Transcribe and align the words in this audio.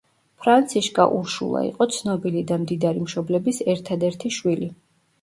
ფრანციშკა 0.45 1.05
ურშულა 1.17 1.61
იყო 1.69 1.87
ცნობილი 1.97 2.43
და 2.55 2.59
მდიდარი 2.65 3.07
მშობლების 3.07 3.65
ერთადერთი 3.79 4.37
შვილი. 4.41 4.77